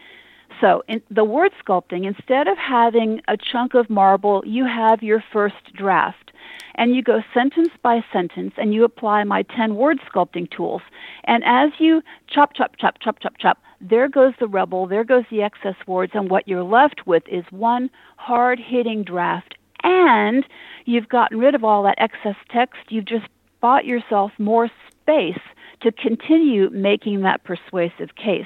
So, 0.59 0.83
in 0.87 1.01
the 1.09 1.23
word 1.23 1.51
sculpting, 1.63 2.05
instead 2.05 2.47
of 2.47 2.57
having 2.57 3.21
a 3.27 3.37
chunk 3.37 3.73
of 3.73 3.89
marble, 3.89 4.43
you 4.45 4.65
have 4.65 5.01
your 5.01 5.23
first 5.31 5.73
draft. 5.73 6.31
And 6.75 6.95
you 6.95 7.03
go 7.03 7.21
sentence 7.33 7.69
by 7.81 8.03
sentence 8.11 8.53
and 8.57 8.73
you 8.73 8.83
apply 8.83 9.23
my 9.23 9.43
10 9.43 9.75
word 9.75 9.99
sculpting 10.09 10.49
tools. 10.49 10.81
And 11.25 11.43
as 11.45 11.71
you 11.79 12.01
chop, 12.27 12.53
chop, 12.53 12.77
chop, 12.77 12.99
chop, 12.99 13.19
chop, 13.19 13.37
chop, 13.37 13.59
there 13.79 14.07
goes 14.07 14.33
the 14.39 14.47
rubble, 14.47 14.87
there 14.87 15.03
goes 15.03 15.25
the 15.29 15.41
excess 15.41 15.75
words, 15.85 16.13
and 16.15 16.29
what 16.29 16.47
you're 16.47 16.63
left 16.63 17.05
with 17.05 17.23
is 17.27 17.43
one 17.51 17.89
hard 18.17 18.59
hitting 18.59 19.03
draft 19.03 19.55
and 19.83 20.45
you've 20.85 21.09
gotten 21.09 21.39
rid 21.39 21.55
of 21.55 21.63
all 21.63 21.83
that 21.83 21.95
excess 21.97 22.35
text. 22.49 22.79
You've 22.89 23.05
just 23.05 23.27
bought 23.59 23.85
yourself 23.85 24.31
more 24.37 24.69
space 25.01 25.39
to 25.81 25.91
continue 25.91 26.69
making 26.69 27.21
that 27.21 27.43
persuasive 27.43 28.15
case. 28.15 28.45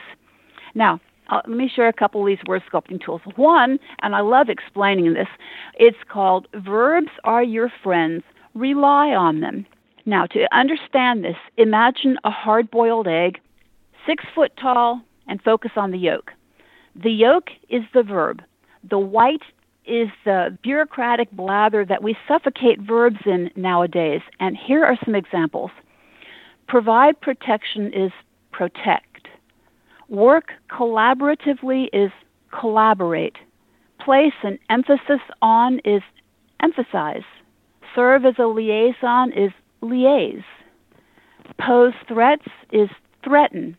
Now, 0.74 1.00
uh, 1.29 1.41
let 1.48 1.58
me 1.58 1.70
share 1.74 1.88
a 1.88 1.94
couple 1.94 2.22
of 2.22 2.27
these 2.27 2.46
word 2.48 2.62
sculpting 2.72 3.03
tools. 3.03 3.22
One, 3.36 3.79
and 4.01 4.15
I 4.15 4.22
love 4.22 4.50
explaining 4.50 5.13
this, 5.13 5.27
it's 5.75 5.98
called 6.10 6.48
Verbs 6.53 7.12
Are 7.24 7.44
Your 7.44 7.72
Friends, 7.84 8.24
Rely 8.53 9.10
on 9.10 9.41
Them. 9.41 9.65
Now, 10.05 10.25
to 10.27 10.48
understand 10.55 11.24
this, 11.24 11.38
imagine 11.58 12.17
a 12.24 12.29
hard 12.32 12.70
boiled 12.70 13.08
egg, 13.08 13.39
six 14.05 14.24
foot 14.36 14.51
tall, 14.62 15.01
and 15.27 15.41
focus 15.41 15.72
on 15.75 15.91
the 15.91 15.98
yolk. 15.98 16.32
The 16.96 17.12
yolk 17.12 17.46
is 17.70 17.82
the 17.94 18.03
verb, 18.03 18.41
the 18.88 19.00
white 19.00 19.41
is 19.88 20.10
the 20.24 20.58
bureaucratic 20.63 21.32
blather 21.32 21.86
that 21.86 22.03
we 22.03 22.15
suffocate 22.27 22.79
verbs 22.79 23.20
in 23.25 23.51
nowadays. 23.55 24.22
And 24.39 24.58
here 24.58 24.84
are 24.84 24.98
some 25.03 25.15
examples. 25.15 25.72
Provide 26.67 27.20
protection 27.22 27.94
is 27.94 28.12
protect. 28.51 29.14
Work 30.09 30.51
collaboratively 30.69 31.88
is 31.93 32.12
collaborate. 32.57 33.35
Place 34.00 34.33
an 34.43 34.59
emphasis 34.69 35.21
on 35.41 35.79
is 35.79 36.01
emphasize. 36.62 37.24
Serve 37.95 38.25
as 38.25 38.35
a 38.38 38.45
liaison 38.45 39.31
is 39.31 39.51
liaise. 39.81 40.43
Pose 41.59 41.93
threats 42.07 42.45
is 42.71 42.89
threaten. 43.24 43.77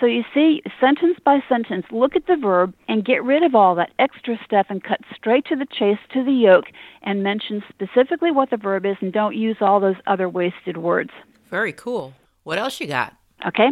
So 0.00 0.06
you 0.06 0.24
see, 0.34 0.60
sentence 0.80 1.18
by 1.24 1.40
sentence, 1.48 1.86
look 1.90 2.16
at 2.16 2.26
the 2.26 2.36
verb 2.36 2.74
and 2.88 3.04
get 3.04 3.22
rid 3.22 3.42
of 3.42 3.54
all 3.54 3.74
that 3.76 3.92
extra 3.98 4.38
stuff 4.44 4.66
and 4.68 4.82
cut 4.82 5.00
straight 5.14 5.46
to 5.46 5.56
the 5.56 5.66
chase, 5.66 5.98
to 6.12 6.24
the 6.24 6.32
yolk, 6.32 6.64
and 7.02 7.22
mention 7.22 7.62
specifically 7.68 8.32
what 8.32 8.50
the 8.50 8.56
verb 8.56 8.84
is 8.84 8.96
and 9.00 9.12
don't 9.12 9.36
use 9.36 9.56
all 9.60 9.78
those 9.80 9.96
other 10.06 10.28
wasted 10.28 10.76
words. 10.76 11.10
Very 11.48 11.72
cool. 11.72 12.12
What 12.42 12.58
else 12.58 12.80
you 12.80 12.88
got? 12.88 13.14
Okay. 13.46 13.68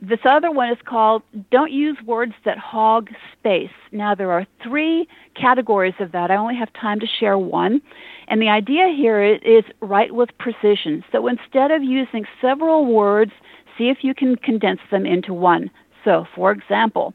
This 0.00 0.20
other 0.24 0.50
one 0.50 0.70
is 0.70 0.78
called 0.84 1.22
Don't 1.50 1.72
Use 1.72 1.98
Words 2.06 2.34
That 2.44 2.58
Hog 2.58 3.10
Space. 3.32 3.70
Now, 3.92 4.14
there 4.14 4.30
are 4.30 4.46
three 4.62 5.08
categories 5.34 5.94
of 6.00 6.12
that. 6.12 6.30
I 6.30 6.36
only 6.36 6.56
have 6.56 6.72
time 6.72 7.00
to 7.00 7.06
share 7.06 7.36
one. 7.36 7.82
And 8.28 8.40
the 8.40 8.48
idea 8.48 8.88
here 8.88 9.22
is 9.22 9.64
write 9.80 10.14
with 10.14 10.30
precision. 10.38 11.04
So 11.12 11.26
instead 11.26 11.70
of 11.70 11.82
using 11.82 12.24
several 12.40 12.86
words, 12.86 13.32
see 13.76 13.88
if 13.88 13.98
you 14.02 14.14
can 14.14 14.36
condense 14.36 14.80
them 14.90 15.06
into 15.06 15.34
one. 15.34 15.70
So, 16.04 16.26
for 16.34 16.52
example, 16.52 17.12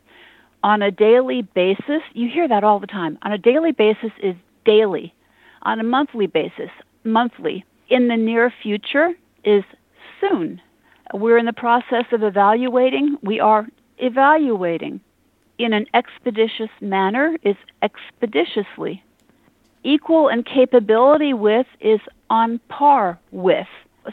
on 0.63 0.81
a 0.81 0.91
daily 0.91 1.41
basis, 1.41 2.01
you 2.13 2.29
hear 2.29 2.47
that 2.47 2.63
all 2.63 2.79
the 2.79 2.87
time. 2.87 3.17
On 3.23 3.31
a 3.31 3.37
daily 3.37 3.71
basis 3.71 4.11
is 4.21 4.35
daily. 4.65 5.13
On 5.63 5.79
a 5.79 5.83
monthly 5.83 6.27
basis, 6.27 6.69
monthly. 7.03 7.63
In 7.89 8.07
the 8.07 8.17
near 8.17 8.51
future 8.61 9.11
is 9.43 9.63
soon. 10.19 10.61
We're 11.13 11.37
in 11.37 11.45
the 11.45 11.53
process 11.53 12.05
of 12.11 12.23
evaluating. 12.23 13.17
We 13.21 13.39
are 13.39 13.67
evaluating. 13.97 15.01
In 15.57 15.71
an 15.73 15.85
expeditious 15.93 16.69
manner 16.81 17.37
is 17.43 17.55
expeditiously. 17.81 19.03
Equal 19.83 20.29
in 20.29 20.43
capability 20.43 21.33
with 21.33 21.67
is 21.79 21.99
on 22.29 22.59
par 22.69 23.19
with. 23.31 23.67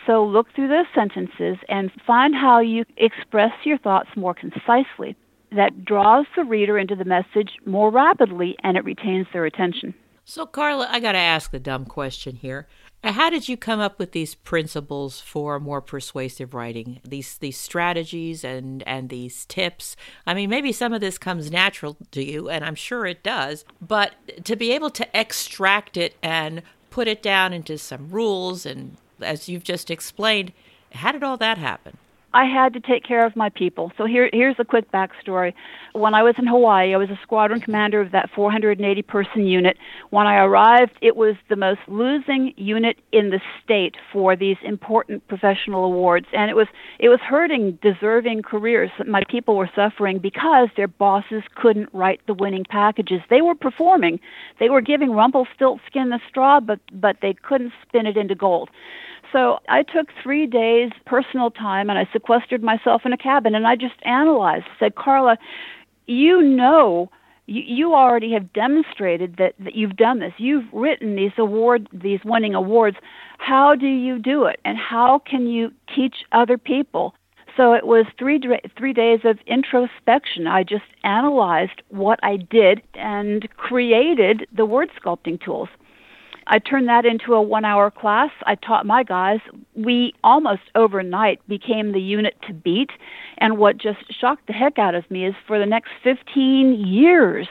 So 0.07 0.25
look 0.25 0.47
through 0.55 0.69
those 0.69 0.87
sentences 0.95 1.57
and 1.69 1.91
find 2.07 2.35
how 2.35 2.61
you 2.61 2.85
express 2.97 3.53
your 3.65 3.79
thoughts 3.79 4.11
more 4.17 4.35
concisely. 4.35 5.17
That 5.51 5.85
draws 5.85 6.27
the 6.37 6.45
reader 6.45 6.79
into 6.79 6.95
the 6.95 7.05
message 7.05 7.53
more 7.67 7.91
rapidly 7.91 8.57
and 8.63 8.77
it 8.77 8.85
retains 8.85 9.27
their 9.33 9.45
attention. 9.45 9.95
So, 10.25 10.47
Carla, 10.47 10.89
I 10.91 11.01
got 11.01 11.13
to 11.13 11.19
ask 11.19 11.51
the 11.51 11.59
dumb 11.59 11.85
question 11.85 12.37
here. 12.37 12.69
Uh, 13.03 13.13
how 13.13 13.29
did 13.29 13.49
you 13.49 13.57
come 13.57 13.81
up 13.81 13.99
with 13.99 14.13
these 14.13 14.37
principles 14.37 15.21
for 15.21 15.59
more 15.59 15.81
persuasive 15.81 16.55
writing? 16.55 17.01
These 17.03 17.39
these 17.39 17.59
strategies 17.59 18.45
and 18.45 18.85
and 18.87 19.09
these 19.09 19.45
tips. 19.47 19.97
I 20.25 20.35
mean, 20.35 20.49
maybe 20.49 20.71
some 20.71 20.93
of 20.93 21.01
this 21.01 21.19
comes 21.19 21.51
natural 21.51 21.97
to 22.13 22.23
you, 22.23 22.49
and 22.49 22.65
I'm 22.65 22.77
sure 22.77 23.05
it 23.07 23.25
does. 23.25 23.65
But 23.81 24.45
to 24.45 24.55
be 24.55 24.71
able 24.71 24.91
to 24.91 25.19
extract 25.19 25.97
it 25.97 26.15
and 26.23 26.63
put 26.91 27.09
it 27.09 27.23
down 27.23 27.53
into 27.53 27.77
some 27.79 28.11
rules 28.11 28.65
and 28.65 28.97
as 29.21 29.49
you've 29.49 29.65
just 29.65 29.91
explained, 29.91 30.53
how 30.93 31.13
did 31.13 31.23
all 31.23 31.37
that 31.39 31.59
happen? 31.59 31.97
I 32.35 32.45
had 32.47 32.73
to 32.75 32.81
take 32.81 33.05
care 33.05 33.27
of 33.27 33.37
my 33.37 33.51
people. 33.51 33.93
So 33.99 34.07
here, 34.07 34.31
here's 34.33 34.57
a 34.59 34.65
quick 34.65 34.91
backstory. 34.91 35.53
When 35.93 36.15
I 36.15 36.23
was 36.23 36.35
in 36.39 36.47
Hawaii, 36.47 36.95
I 36.95 36.97
was 36.97 37.11
a 37.11 37.19
squadron 37.23 37.61
commander 37.61 38.01
of 38.01 38.13
that 38.13 38.31
480 38.35 39.03
person 39.03 39.47
unit. 39.47 39.77
When 40.11 40.27
I 40.27 40.37
arrived, 40.37 40.93
it 41.03 41.17
was 41.17 41.37
the 41.49 41.57
most 41.57 41.81
losing 41.89 42.55
unit 42.57 42.99
in 43.13 43.31
the 43.31 43.41
state 43.63 43.97
for 44.13 44.35
these 44.35 44.57
important 44.63 45.27
professional 45.29 45.85
awards, 45.85 46.27
and 46.33 46.51
it 46.51 46.55
was 46.55 46.69
it 46.99 47.09
was 47.11 47.21
hurting 47.21 47.79
deserving 47.83 48.43
careers. 48.43 48.91
My 49.07 49.25
people 49.29 49.57
were 49.57 49.71
suffering 49.75 50.19
because 50.19 50.69
their 50.77 50.89
bosses 50.89 51.43
couldn't 51.55 51.91
write 51.93 52.21
the 52.27 52.35
winning 52.35 52.65
packages. 52.65 53.21
They 53.29 53.43
were 53.43 53.55
performing, 53.55 54.21
they 54.59 54.71
were 54.71 54.81
giving 54.81 55.11
Rumpelstiltskin 55.13 56.09
the 56.09 56.21
straw, 56.29 56.61
but 56.61 56.81
but 56.93 57.17
they 57.21 57.35
couldn't 57.35 57.73
spin 57.87 58.07
it 58.07 58.17
into 58.17 58.35
gold. 58.35 58.71
So 59.33 59.59
I 59.69 59.83
took 59.83 60.09
three 60.23 60.47
days 60.47 60.91
personal 61.07 61.51
time 61.51 61.89
and 61.89 61.99
I 61.99 62.07
sequestered 62.13 62.63
myself 62.63 63.03
in 63.05 63.13
a 63.13 63.17
cabin 63.17 63.55
and 63.55 63.67
I 63.67 63.77
just 63.77 63.95
analyzed. 64.03 64.67
Said, 64.79 64.95
Carla, 64.95 65.39
you 66.07 66.43
know 66.43 67.11
you, 67.47 67.63
you 67.63 67.95
already 67.95 68.33
have 68.33 68.53
demonstrated 68.53 69.37
that, 69.37 69.55
that 69.59 69.75
you've 69.75 69.97
done 69.97 70.21
this. 70.21 70.33
You've 70.39 70.67
written 70.73 71.17
these 71.17 71.33
award 71.39 71.89
these 71.93 72.21
winning 72.25 72.55
awards. 72.55 72.97
How 73.39 73.75
do 73.75 73.87
you 73.87 74.19
do 74.19 74.45
it? 74.45 74.61
And 74.65 74.79
how 74.79 75.19
can 75.19 75.47
you 75.47 75.73
teach 75.95 76.25
other 76.33 76.59
people? 76.59 77.15
So 77.57 77.75
it 77.75 77.87
was 77.87 78.07
three 78.19 78.41
three 78.79 78.93
days 78.93 79.21
of 79.25 79.39
introspection. 79.47 80.47
I 80.47 80.63
just 80.63 80.85
analyzed 81.05 81.83
what 81.89 82.19
I 82.23 82.37
did 82.37 82.83
and 82.95 83.49
created 83.57 84.47
the 84.53 84.65
word 84.65 84.91
sculpting 84.99 85.43
tools. 85.43 85.69
I 86.47 86.59
turned 86.59 86.89
that 86.89 87.05
into 87.05 87.35
a 87.35 87.43
one 87.43 87.65
hour 87.65 87.91
class. 87.91 88.31
I 88.47 88.55
taught 88.57 88.87
my 88.87 89.03
guys. 89.03 89.41
We 89.75 90.13
almost 90.25 90.63
overnight 90.75 91.41
became 91.49 91.93
the 91.93 92.01
unit 92.01 92.35
to 92.47 92.53
beat. 92.53 92.91
And 93.39 93.59
what 93.59 93.79
just 93.79 93.99
shocked 94.19 94.47
the 94.47 94.53
heck 94.53 94.79
out 94.79 94.95
of 94.95 95.11
me 95.11 95.27
is 95.27 95.35
for 95.47 95.59
the 95.59 95.67
next 95.67 95.91
15 96.03 96.87
years, 96.87 97.49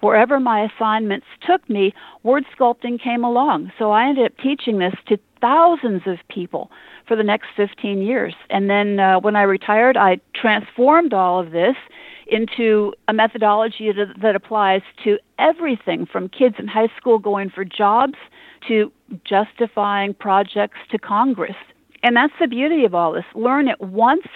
wherever 0.00 0.40
my 0.40 0.64
assignments 0.64 1.26
took 1.46 1.68
me, 1.68 1.94
word 2.22 2.44
sculpting 2.56 3.00
came 3.02 3.24
along. 3.24 3.72
So 3.78 3.92
I 3.92 4.08
ended 4.08 4.26
up 4.26 4.36
teaching 4.42 4.78
this 4.78 4.94
to 5.06 5.18
thousands 5.40 6.02
of 6.06 6.18
people 6.28 6.70
for 7.06 7.16
the 7.16 7.22
next 7.22 7.48
15 7.56 8.02
years. 8.02 8.34
And 8.50 8.70
then 8.70 9.00
uh, 9.00 9.20
when 9.20 9.36
I 9.36 9.42
retired, 9.42 9.96
I 9.96 10.20
transformed 10.34 11.12
all 11.12 11.40
of 11.40 11.50
this 11.50 11.76
into 12.32 12.94
a 13.08 13.12
methodology 13.12 13.92
that, 13.92 14.20
that 14.20 14.34
applies 14.34 14.80
to 15.04 15.18
everything 15.38 16.06
from 16.06 16.28
kids 16.28 16.56
in 16.58 16.66
high 16.66 16.88
school 16.96 17.18
going 17.18 17.50
for 17.50 17.64
jobs 17.64 18.14
to 18.68 18.90
justifying 19.24 20.14
projects 20.14 20.78
to 20.90 20.98
Congress. 20.98 21.56
And 22.02 22.16
that's 22.16 22.32
the 22.40 22.48
beauty 22.48 22.84
of 22.84 22.94
all 22.94 23.12
this. 23.12 23.24
Learn 23.34 23.68
it 23.68 23.80
once 23.80 24.26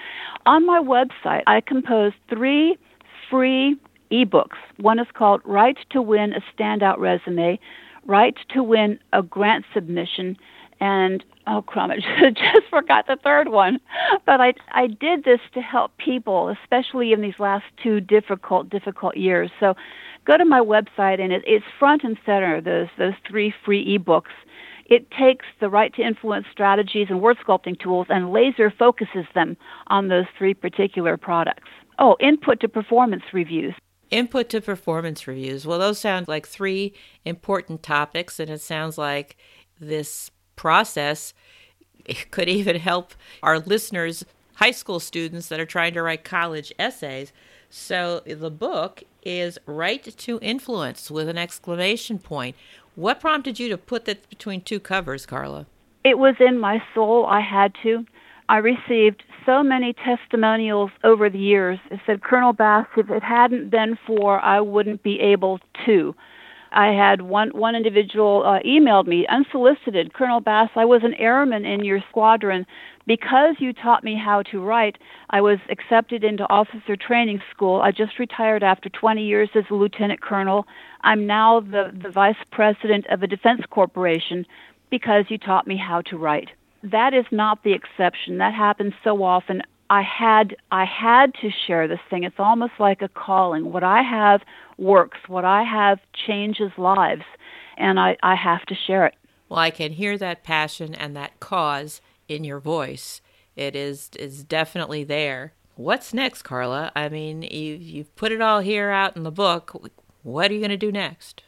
On 0.47 0.65
my 0.67 0.81
website, 0.81 1.43
I 1.47 1.61
composed 1.61 2.17
three 2.29 2.77
free 3.31 3.77
ebooks. 4.11 4.59
One 4.79 4.99
is 4.99 5.07
called 5.15 5.41
Write 5.45 5.79
to 5.91 6.03
Win 6.03 6.33
a 6.33 6.41
Standout 6.53 6.99
Resume, 6.99 7.59
Write 8.05 8.37
to 8.55 8.63
Win 8.63 8.99
a 9.13 9.23
Grant 9.23 9.65
Submission, 9.73 10.37
and 10.83 11.25
oh 11.47 11.63
crumb, 11.63 11.93
I 11.93 12.31
just 12.31 12.69
forgot 12.69 13.07
the 13.07 13.17
third 13.23 13.49
one. 13.49 13.79
But 14.27 14.41
I 14.41 14.55
I 14.73 14.89
did 14.89 15.23
this 15.25 15.39
to 15.55 15.61
help 15.61 15.97
people, 15.97 16.49
especially 16.49 17.13
in 17.13 17.21
these 17.21 17.39
last 17.39 17.65
two 17.81 18.01
difficult 18.01 18.69
difficult 18.69 19.17
years. 19.17 19.51
So 19.61 19.75
go 20.27 20.37
to 20.37 20.45
my 20.45 20.59
website 20.59 21.21
and 21.21 21.33
it, 21.33 21.45
it's 21.47 21.65
front 21.79 22.03
and 22.03 22.19
center 22.27 22.61
those 22.61 22.89
those 22.99 23.15
three 23.29 23.55
free 23.65 23.97
ebooks. 23.97 24.35
It 24.87 25.09
takes 25.13 25.47
the 25.61 25.71
Write 25.71 25.95
to 25.95 26.03
Influence 26.03 26.47
strategies 26.51 27.07
and 27.09 27.23
word 27.23 27.39
sculpting 27.47 27.79
tools 27.79 28.09
and 28.11 28.33
laser 28.33 28.71
focuses 28.77 29.25
them 29.35 29.57
on 29.87 30.09
those 30.09 30.27
three 30.37 30.53
particular 30.53 31.17
products. 31.17 31.71
Oh, 32.01 32.17
input 32.21 32.59
to 32.61 32.69
performance 32.69 33.23
reviews. 33.33 33.75
Input 34.11 34.49
to 34.51 34.61
performance 34.61 35.29
reviews. 35.29 35.65
Well, 35.65 35.79
those 35.79 36.01
sound 36.01 36.27
like 36.27 36.47
three 36.47 36.93
important 37.25 37.83
topics, 37.85 38.41
and 38.41 38.51
it 38.51 38.61
sounds 38.61 38.99
like 38.99 39.37
this 39.81 40.31
process 40.57 41.35
could 42.31 42.49
even 42.49 42.77
help 42.77 43.15
our 43.43 43.59
listeners, 43.59 44.25
high 44.55 44.71
school 44.71 45.01
students 45.01 45.49
that 45.49 45.61
are 45.61 45.67
trying 45.67 45.95
to 45.95 46.03
write 46.03 46.25
college 46.25 46.73
essays. 46.79 47.33
So 47.71 48.21
the 48.27 48.51
book 48.51 49.03
is 49.25 49.59
Write 49.67 50.17
to 50.17 50.39
Influence 50.43 51.11
with 51.11 51.29
an 51.29 51.39
exclamation 51.39 52.19
point. 52.19 52.57
What 52.95 53.21
prompted 53.21 53.59
you 53.59 53.69
to 53.71 53.79
put 53.79 54.05
that 54.05 54.29
between 54.29 54.61
two 54.61 54.79
covers, 54.79 55.25
Carla? 55.25 55.67
It 56.05 56.19
was 56.19 56.35
in 56.41 56.59
my 56.59 56.83
soul. 56.95 57.25
I 57.27 57.41
had 57.41 57.73
to. 57.83 58.05
I 58.49 58.59
received 58.59 59.23
so 59.47 59.63
many 59.63 59.95
testimonials 59.95 60.91
over 61.05 61.31
the 61.31 61.39
years. 61.39 61.79
It 61.91 62.01
said, 62.05 62.23
Colonel 62.23 62.53
Bass, 62.53 62.87
if 62.97 63.09
it 63.09 63.23
hadn't 63.23 63.71
been 63.71 63.97
for, 64.07 64.39
I 64.41 64.61
wouldn't 64.61 65.03
be 65.03 65.21
able 65.21 65.59
to. 65.87 66.15
I 66.73 66.89
had 66.89 67.23
one 67.23 67.51
one 67.51 67.75
individual 67.75 68.43
uh, 68.45 68.61
emailed 68.67 69.07
me 69.07 69.27
unsolicited, 69.29 70.15
Colonel 70.15 70.41
Bass. 70.41 70.71
I 70.75 70.85
was 70.85 71.03
an 71.05 71.15
airman 71.15 71.65
in 71.65 71.85
your 71.85 72.01
squadron. 72.09 72.67
Because 73.05 73.57
you 73.59 73.73
taught 73.73 74.05
me 74.05 74.17
how 74.17 74.43
to 74.43 74.61
write, 74.61 74.97
I 75.31 75.41
was 75.41 75.59
accepted 75.69 76.23
into 76.23 76.49
officer 76.49 76.95
training 76.97 77.41
school. 77.51 77.81
I 77.81 77.91
just 77.91 78.19
retired 78.21 78.63
after 78.63 78.89
20 78.89 79.25
years 79.25 79.51
as 79.57 79.65
a 79.71 79.75
lieutenant 79.75 80.21
colonel. 80.21 80.67
I'm 81.01 81.27
now 81.27 81.61
the, 81.61 81.91
the 81.93 82.11
vice 82.11 82.37
president 82.53 83.07
of 83.09 83.23
a 83.25 83.27
defense 83.27 83.63
corporation 83.71 84.47
because 84.89 85.25
you 85.31 85.39
taught 85.39 85.67
me 85.67 85.77
how 85.77 86.03
to 86.03 86.17
write. 86.17 86.51
That 86.85 87.13
is 87.13 87.25
not 87.33 87.65
the 87.65 87.73
exception. 87.73 88.39
That 88.39 88.55
happens 88.55 88.93
so 89.03 89.25
often. 89.25 89.63
I 89.93 90.01
had 90.01 90.57
I 90.71 90.87
had 90.87 91.35
to 91.43 91.51
share 91.67 91.87
this 91.87 92.01
thing. 92.09 92.25
It's 92.25 92.39
almost 92.39 92.73
like 92.79 93.03
a 93.03 93.09
calling. 93.09 93.75
What 93.75 93.85
I 93.85 94.01
have 94.01 94.41
works. 94.79 95.19
What 95.29 95.45
I 95.45 95.65
have 95.65 95.99
changes 96.27 96.73
lives, 96.79 97.25
and 97.77 98.01
I, 98.01 98.17
I 98.23 98.35
have 98.35 98.65
to 98.67 98.75
share 98.75 99.05
it. 99.05 99.15
Well, 99.51 99.59
I 99.59 99.69
can 99.69 99.93
hear 99.93 100.17
that 100.17 100.45
passion 100.45 100.95
and 100.95 101.15
that 101.17 101.41
cause 101.41 102.01
in 102.27 102.43
your 102.43 102.59
voice. 102.59 103.21
It 103.55 103.77
is 103.77 104.09
is 104.19 104.45
definitely 104.45 105.05
there. 105.05 105.53
What's 105.77 106.15
next, 106.15 106.41
Carla? 106.41 106.91
I 106.97 107.11
mean, 107.11 107.43
you've, 107.43 107.83
you've 107.83 108.17
put 108.17 108.33
it 108.33 108.41
all 108.41 108.61
here 108.61 108.89
out 108.91 109.15
in 109.15 109.25
the 109.25 109.31
book. 109.31 109.77
What 110.23 110.51
are 110.51 110.55
you 110.55 110.61
going 110.61 110.71
to 110.71 110.79
do 110.79 110.91
next? 110.91 111.43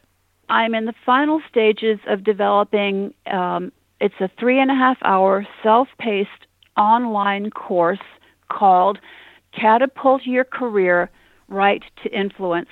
I'm 0.49 0.75
in 0.75 0.85
the 0.85 0.93
final 1.03 1.41
stages 1.49 1.97
of 2.07 2.23
developing. 2.23 3.15
Um, 3.25 3.71
it's 3.99 4.13
a 4.19 4.29
three 4.39 4.59
and 4.59 4.69
a 4.69 4.75
half 4.75 4.97
hour 5.03 5.47
self 5.63 5.87
paced 5.97 6.45
online 6.77 7.49
course 7.49 7.97
called 8.49 8.99
Catapult 9.51 10.25
Your 10.25 10.43
Career 10.43 11.09
Write 11.47 11.83
to 12.03 12.09
Influence. 12.09 12.69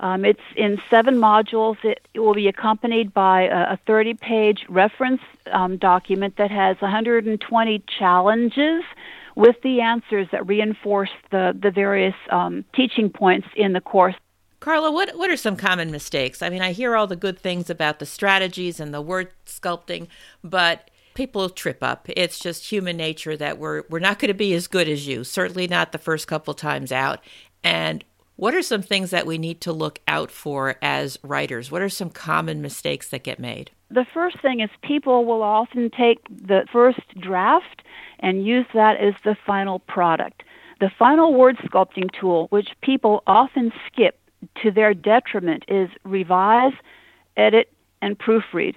Um, 0.00 0.24
it's 0.24 0.40
in 0.56 0.80
seven 0.90 1.16
modules. 1.16 1.76
It, 1.84 2.00
it, 2.12 2.20
will 2.20 2.34
be 2.34 2.48
accompanied 2.48 3.14
by 3.14 3.42
a 3.42 3.76
30 3.86 4.14
page 4.14 4.66
reference 4.68 5.20
um, 5.52 5.76
document 5.76 6.36
that 6.36 6.50
has 6.50 6.80
120 6.80 7.84
challenges 7.98 8.82
with 9.36 9.56
the 9.62 9.80
answers 9.80 10.26
that 10.32 10.46
reinforce 10.46 11.10
the, 11.30 11.56
the 11.60 11.70
various 11.70 12.14
um, 12.30 12.64
teaching 12.74 13.10
points 13.10 13.46
in 13.56 13.72
the 13.72 13.80
course. 13.80 14.16
Carla, 14.60 14.92
what, 14.92 15.16
what 15.16 15.30
are 15.30 15.36
some 15.36 15.56
common 15.56 15.90
mistakes? 15.90 16.42
I 16.42 16.48
mean, 16.48 16.62
I 16.62 16.72
hear 16.72 16.94
all 16.94 17.06
the 17.06 17.16
good 17.16 17.38
things 17.38 17.68
about 17.68 17.98
the 17.98 18.06
strategies 18.06 18.78
and 18.78 18.94
the 18.94 19.02
word 19.02 19.30
sculpting, 19.44 20.06
but 20.44 20.88
people 21.14 21.48
trip 21.50 21.82
up. 21.82 22.06
It's 22.08 22.38
just 22.38 22.70
human 22.70 22.96
nature 22.96 23.36
that 23.36 23.58
we're 23.58 23.82
we're 23.88 23.98
not 23.98 24.18
going 24.18 24.28
to 24.28 24.34
be 24.34 24.54
as 24.54 24.66
good 24.66 24.88
as 24.88 25.06
you. 25.06 25.24
Certainly 25.24 25.68
not 25.68 25.92
the 25.92 25.98
first 25.98 26.26
couple 26.26 26.54
times 26.54 26.92
out. 26.92 27.20
And 27.64 28.04
what 28.36 28.54
are 28.54 28.62
some 28.62 28.82
things 28.82 29.10
that 29.10 29.26
we 29.26 29.38
need 29.38 29.60
to 29.62 29.72
look 29.72 30.00
out 30.08 30.30
for 30.30 30.76
as 30.82 31.18
writers? 31.22 31.70
What 31.70 31.82
are 31.82 31.88
some 31.88 32.10
common 32.10 32.62
mistakes 32.62 33.08
that 33.10 33.22
get 33.22 33.38
made? 33.38 33.70
The 33.90 34.06
first 34.12 34.40
thing 34.40 34.60
is 34.60 34.70
people 34.82 35.24
will 35.24 35.42
often 35.42 35.90
take 35.90 36.18
the 36.28 36.66
first 36.72 37.00
draft 37.20 37.82
and 38.20 38.46
use 38.46 38.66
that 38.72 38.96
as 38.96 39.14
the 39.22 39.36
final 39.46 39.80
product. 39.80 40.42
The 40.80 40.90
final 40.98 41.34
word 41.34 41.58
sculpting 41.58 42.10
tool, 42.18 42.46
which 42.48 42.70
people 42.80 43.22
often 43.26 43.70
skip 43.86 44.18
to 44.62 44.70
their 44.70 44.94
detriment, 44.94 45.64
is 45.68 45.90
revise, 46.04 46.72
edit, 47.36 47.70
and 48.00 48.18
proofread. 48.18 48.74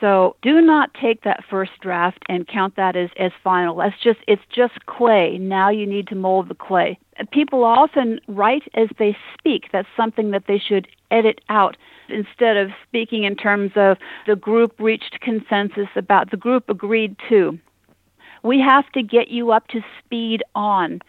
So 0.00 0.36
do 0.42 0.60
not 0.60 0.92
take 0.94 1.22
that 1.22 1.44
first 1.48 1.72
draft 1.80 2.18
and 2.28 2.46
count 2.46 2.76
that 2.76 2.96
as, 2.96 3.10
as 3.18 3.32
final. 3.42 3.76
That's 3.76 4.00
just 4.02 4.18
it's 4.26 4.42
just 4.54 4.86
clay. 4.86 5.38
Now 5.38 5.70
you 5.70 5.86
need 5.86 6.08
to 6.08 6.14
mold 6.14 6.48
the 6.48 6.54
clay. 6.54 6.98
People 7.30 7.64
often 7.64 8.20
write 8.26 8.64
as 8.74 8.88
they 8.98 9.16
speak. 9.38 9.66
That's 9.72 9.88
something 9.96 10.32
that 10.32 10.44
they 10.48 10.58
should 10.58 10.88
edit 11.10 11.40
out 11.48 11.76
instead 12.08 12.56
of 12.56 12.70
speaking 12.86 13.24
in 13.24 13.36
terms 13.36 13.72
of 13.76 13.96
the 14.26 14.36
group 14.36 14.74
reached 14.78 15.20
consensus 15.20 15.88
about 15.94 16.30
the 16.30 16.36
group 16.36 16.68
agreed 16.68 17.16
to. 17.28 17.58
We 18.42 18.60
have 18.60 18.90
to 18.92 19.02
get 19.02 19.28
you 19.28 19.52
up 19.52 19.68
to 19.68 19.80
speed 20.04 20.42
on. 20.54 21.00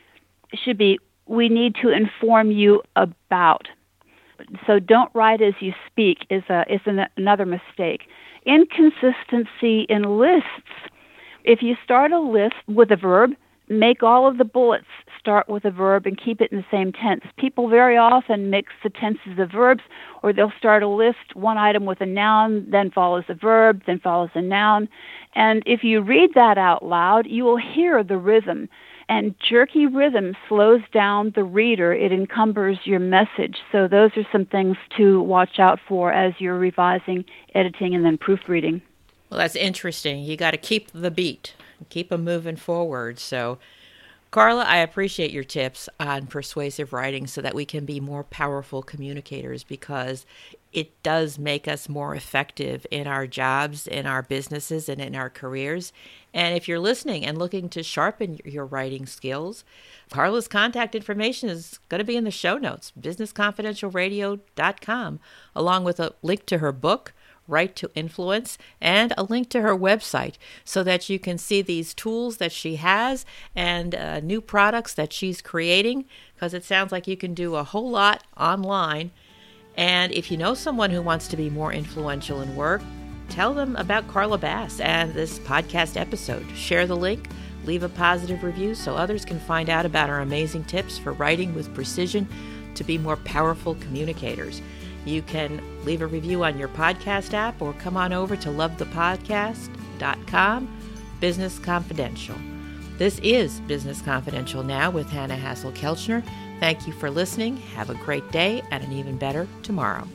It 0.54 0.60
should 0.64 0.78
be 0.78 1.00
we 1.26 1.50
need 1.50 1.76
to 1.82 1.90
inform 1.90 2.52
you 2.52 2.84
about. 2.96 3.68
So 4.68 4.80
don't 4.80 5.14
write 5.14 5.42
as 5.42 5.54
you 5.60 5.74
speak 5.88 6.20
is 6.30 6.44
a 6.50 6.64
is 6.72 6.82
an, 6.86 7.06
another 7.18 7.46
mistake 7.46 8.02
inconsistency 8.46 9.86
in 9.90 10.20
lists. 10.20 10.48
If 11.44 11.62
you 11.62 11.76
start 11.84 12.12
a 12.12 12.20
list 12.20 12.56
with 12.68 12.92
a 12.92 12.96
verb, 12.96 13.32
make 13.70 14.04
all 14.04 14.28
of 14.28 14.38
the 14.38 14.46
bullets 14.46 14.86
start 15.20 15.50
with 15.50 15.66
a 15.66 15.72
verb 15.72 16.06
and 16.06 16.22
keep 16.24 16.40
it 16.40 16.52
in 16.52 16.58
the 16.60 16.66
same 16.70 16.92
tense. 16.94 17.24
People 17.38 17.68
very 17.68 17.98
often 17.98 18.50
mix 18.50 18.72
the 18.84 18.90
tenses 18.92 19.40
of 19.40 19.52
verbs, 19.52 19.82
or 20.22 20.32
they'll 20.32 20.54
start 20.58 20.84
a 20.84 20.88
list, 20.88 21.34
one 21.34 21.58
item 21.58 21.86
with 21.86 22.02
a 22.02 22.06
noun, 22.06 22.66
then 22.70 22.92
follows 22.92 23.24
a 23.28 23.34
verb, 23.34 23.82
then 23.88 24.00
follows 24.00 24.30
a 24.36 24.42
noun. 24.42 24.88
And 25.34 25.64
if 25.66 25.84
you 25.84 26.02
read 26.02 26.32
that 26.36 26.58
out 26.58 26.86
loud, 26.86 27.26
you 27.28 27.44
will 27.44 27.58
hear 27.58 28.04
the 28.04 28.18
rhythm. 28.18 28.70
And 29.08 29.36
jerky 29.40 29.86
rhythm 29.86 30.36
slows 30.50 30.82
down 30.92 31.32
the 31.36 31.44
reader, 31.44 31.94
it 31.94 32.12
encumbers 32.12 32.80
your 32.86 33.00
message. 33.00 33.58
So, 33.72 33.88
those 33.88 34.12
are 34.18 34.26
some 34.32 34.46
things 34.46 34.78
to 34.98 35.22
watch 35.22 35.60
out 35.60 35.80
for 35.88 36.12
as 36.12 36.34
you're 36.40 36.58
revising, 36.58 37.24
editing, 37.54 37.94
and 37.94 38.04
then 38.04 38.18
proofreading. 38.18 38.82
Well, 39.30 39.40
that's 39.40 39.56
interesting. 39.56 40.24
You 40.24 40.38
got 40.38 40.52
to 40.52 40.58
keep 40.58 40.92
the 40.92 41.12
beat, 41.12 41.54
keep 41.90 42.10
them 42.10 42.24
moving 42.24 42.56
forward. 42.56 43.20
So, 43.20 43.60
Carla, 44.36 44.66
I 44.66 44.80
appreciate 44.80 45.32
your 45.32 45.46
tips 45.46 45.88
on 45.98 46.28
persuasive 46.28 46.92
writing 46.92 47.26
so 47.26 47.40
that 47.40 47.56
we 47.56 47.64
can 47.64 47.86
be 47.86 48.02
more 48.02 48.26
powerful 48.26 48.84
communicators 48.84 49.64
because 49.64 50.26
it 50.74 51.02
does 51.04 51.40
make 51.40 51.70
us 51.70 51.88
more 51.88 52.14
effective 52.14 52.86
in 52.92 53.08
our 53.08 53.28
jobs, 53.28 53.88
in 53.88 54.06
our 54.06 54.22
businesses, 54.22 54.90
and 54.90 55.00
in 55.00 55.16
our 55.16 55.30
careers. 55.30 55.94
And 56.34 56.54
if 56.54 56.68
you're 56.68 56.82
listening 56.82 57.26
and 57.26 57.38
looking 57.38 57.70
to 57.70 57.82
sharpen 57.82 58.42
your 58.44 58.66
writing 58.66 59.06
skills, 59.06 59.64
Carla's 60.10 60.50
contact 60.50 60.96
information 60.96 61.48
is 61.48 61.80
going 61.88 62.00
to 62.00 62.04
be 62.04 62.18
in 62.18 62.26
the 62.26 62.30
show 62.30 62.58
notes, 62.58 62.92
businessconfidentialradio.com, 63.00 65.20
along 65.56 65.86
with 65.86 66.02
a 66.02 66.14
link 66.22 66.46
to 66.48 66.58
her 66.58 66.74
book, 66.74 67.14
Write 67.48 67.76
to 67.78 67.92
Influence, 67.96 68.58
and 68.82 69.14
a 69.18 69.24
link 69.24 69.50
to 69.50 69.62
her 69.62 69.76
website 69.76 70.36
so 70.64 70.84
that 70.84 71.10
you 71.10 71.20
can 71.20 71.38
see 71.38 71.62
these 71.62 71.94
tools 71.94 72.38
that 72.38 72.52
she 72.52 72.78
has 72.78 73.26
and 73.56 73.94
uh, 73.94 74.20
new 74.20 74.42
products 74.42 74.94
that 74.94 75.14
she's 75.14 75.42
creating. 75.42 76.06
Because 76.34 76.54
it 76.54 76.64
sounds 76.64 76.92
like 76.92 77.08
you 77.08 77.18
can 77.18 77.34
do 77.34 77.56
a 77.56 77.64
whole 77.64 77.90
lot 77.90 78.24
online. 78.38 79.12
And 79.78 80.12
if 80.12 80.32
you 80.32 80.38
know 80.38 80.54
someone 80.54 80.90
who 80.90 81.02
wants 81.02 81.28
to 81.30 81.38
be 81.38 81.50
more 81.50 81.74
influential 81.74 82.42
in 82.42 82.56
work, 82.56 82.82
tell 83.30 83.54
them 83.54 83.76
about 83.76 84.08
Carla 84.08 84.38
Bass 84.38 84.80
and 84.80 85.14
this 85.14 85.40
podcast 85.40 85.98
episode. 86.00 86.46
Share 86.56 86.88
the 86.88 86.96
link, 86.96 87.30
leave 87.66 87.84
a 87.84 87.90
positive 87.90 88.44
review 88.44 88.76
so 88.76 88.96
others 88.96 89.26
can 89.26 89.40
find 89.40 89.70
out 89.70 89.86
about 89.86 90.10
our 90.10 90.22
amazing 90.22 90.64
tips 90.64 90.98
for 90.98 91.14
writing 91.14 91.54
with 91.54 91.74
precision 91.74 92.28
to 92.76 92.84
be 92.84 92.98
more 92.98 93.18
powerful 93.18 93.76
communicators. 93.76 94.62
You 95.06 95.22
can 95.22 95.62
leave 95.86 96.02
a 96.02 96.08
review 96.08 96.44
on 96.44 96.58
your 96.58 96.70
podcast 96.70 97.34
app 97.34 97.62
or 97.62 97.74
come 97.74 97.96
on 97.96 98.12
over 98.12 98.36
to 98.36 98.50
lovethepodcast.com, 98.50 100.78
Business 101.20 101.60
Confidential. 101.60 102.36
This 102.98 103.20
is 103.20 103.60
Business 103.62 104.02
Confidential 104.02 104.64
Now 104.64 104.90
with 104.90 105.10
Hanna 105.10 105.36
Hasl-Kelchner. 105.36 106.24
Thank 106.60 106.88
you 106.88 106.94
for 106.94 107.12
listening. 107.12 107.58
Have 107.76 107.90
a 107.90 107.96
great 107.96 108.32
day 108.32 108.64
and 108.72 108.82
an 108.84 108.94
even 108.94 109.18
better 109.18 109.48
tomorrow. 109.64 110.08